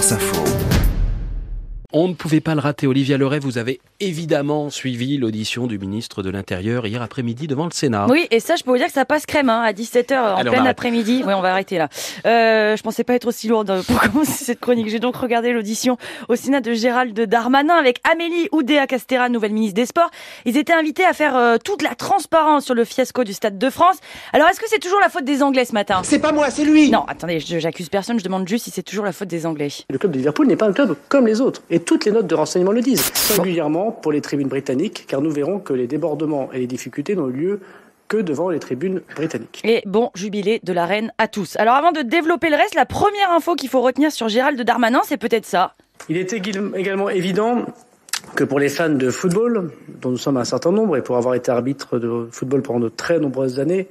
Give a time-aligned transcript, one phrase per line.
[0.00, 0.89] France Info.
[1.92, 2.86] On ne pouvait pas le rater.
[2.86, 7.72] Olivia Leray, vous avez évidemment suivi l'audition du ministre de l'Intérieur hier après-midi devant le
[7.72, 8.06] Sénat.
[8.08, 10.36] Oui, et ça, je peux vous dire que ça passe crème hein, à 17h en
[10.36, 11.22] Allez, plein après-midi.
[11.26, 11.88] Oui, on va arrêter là.
[12.26, 14.88] Euh, je pensais pas être aussi lourde pour commencer cette chronique.
[14.88, 15.98] J'ai donc regardé l'audition
[16.28, 20.10] au Sénat de Gérald Darmanin avec Amélie Oudéa-Castera, nouvelle ministre des Sports.
[20.44, 23.68] Ils étaient invités à faire euh, toute la transparence sur le fiasco du Stade de
[23.70, 23.96] France.
[24.32, 26.02] Alors, est-ce que c'est toujours la faute des Anglais ce matin?
[26.04, 28.82] C'est pas moi, c'est lui Non, attendez, je- j'accuse personne, je demande juste si c'est
[28.84, 29.68] toujours la faute des Anglais.
[29.90, 32.26] Le club de Liverpool n'est pas un club comme les autres, et toutes les notes
[32.26, 33.12] de renseignement le disent.
[33.14, 37.28] Singulièrement pour les tribunes britanniques, car nous verrons que les débordements et les difficultés n'ont
[37.28, 37.60] eu lieu
[38.08, 39.60] que devant les tribunes britanniques.
[39.64, 41.56] Et bon jubilé de la reine à tous.
[41.56, 45.00] Alors avant de développer le reste, la première info qu'il faut retenir sur Gérald Darmanin,
[45.04, 45.74] c'est peut-être ça.
[46.08, 47.66] Il est également évident
[48.34, 49.70] que pour les fans de football,
[50.00, 52.88] dont nous sommes un certain nombre, et pour avoir été arbitre de football pendant de
[52.88, 53.88] très nombreuses années,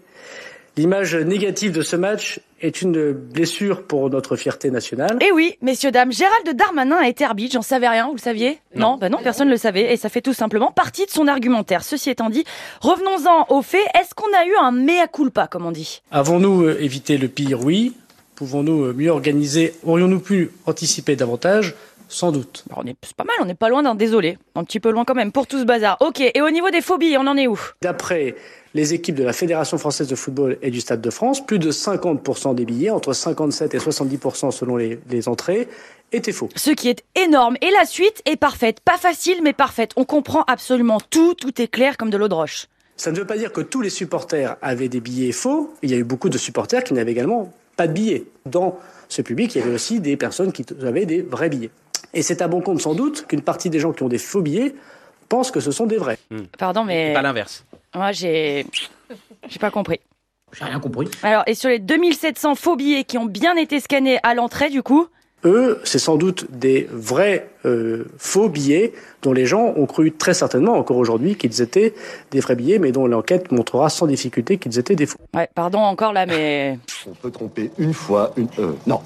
[0.77, 5.17] l'image négative de ce match est une blessure pour notre fierté nationale.
[5.21, 8.59] Et oui, messieurs, dames, Gérald Darmanin a été arbitre, j'en savais rien, vous le saviez
[8.75, 11.27] Non, bah non, personne ne le savait, et ça fait tout simplement partie de son
[11.27, 11.83] argumentaire.
[11.83, 12.43] Ceci étant dit,
[12.81, 16.01] revenons-en aux faits, est-ce qu'on a eu un mea culpa, comme on dit?
[16.11, 17.63] Avons-nous euh, évité le pire?
[17.63, 17.93] Oui.
[18.35, 19.73] Pouvons-nous euh, mieux organiser?
[19.83, 21.75] Aurions-nous pu anticiper davantage?
[22.11, 22.65] Sans doute.
[22.75, 24.37] On est, C'est pas mal, on n'est pas loin d'un désolé.
[24.55, 25.95] Un petit peu loin quand même, pour tout ce bazar.
[26.01, 28.35] Ok, et au niveau des phobies, on en est où D'après
[28.73, 31.71] les équipes de la Fédération française de football et du Stade de France, plus de
[31.71, 35.67] 50% des billets, entre 57 et 70% selon les, les entrées,
[36.11, 36.49] étaient faux.
[36.55, 37.57] Ce qui est énorme.
[37.61, 38.79] Et la suite est parfaite.
[38.79, 39.91] Pas facile, mais parfaite.
[39.95, 42.67] On comprend absolument tout, tout est clair comme de l'eau de roche.
[42.97, 45.73] Ça ne veut pas dire que tous les supporters avaient des billets faux.
[45.83, 48.25] Il y a eu beaucoup de supporters qui n'avaient également pas de billets.
[48.45, 51.69] Dans ce public, il y avait aussi des personnes qui avaient des vrais billets.
[52.13, 54.41] Et c'est à bon compte sans doute qu'une partie des gens qui ont des faux
[54.41, 54.75] billets
[55.27, 56.17] pensent que ce sont des vrais.
[56.57, 57.65] Pardon, mais Pas l'inverse.
[57.93, 58.65] moi j'ai...
[59.47, 59.99] J'ai pas compris.
[60.57, 61.09] J'ai rien compris.
[61.23, 64.81] Alors, et sur les 2700 faux billets qui ont bien été scannés à l'entrée, du
[64.81, 65.07] coup
[65.45, 70.33] Eux, c'est sans doute des vrais euh, faux billets dont les gens ont cru très
[70.33, 71.93] certainement encore aujourd'hui qu'ils étaient
[72.31, 75.19] des vrais billets, mais dont l'enquête montrera sans difficulté qu'ils étaient des faux.
[75.35, 76.79] Ouais, pardon encore là, mais...
[77.07, 78.47] On peut tromper une fois, une.
[78.57, 79.01] Euh, non,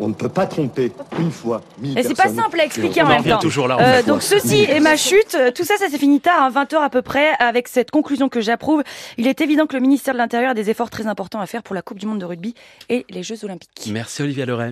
[0.00, 1.62] on ne peut pas tromper une fois.
[1.78, 3.38] mille Et c'est pas simple à expliquer en même temps.
[3.38, 5.36] toujours là, en Euh, donc ceci est ma chute.
[5.54, 8.40] Tout ça, ça s'est fini tard, à 20h à peu près, avec cette conclusion que
[8.40, 8.82] j'approuve.
[9.16, 11.62] Il est évident que le ministère de l'Intérieur a des efforts très importants à faire
[11.62, 12.54] pour la Coupe du Monde de rugby
[12.88, 13.88] et les Jeux Olympiques.
[13.90, 14.66] Merci Olivia Leray.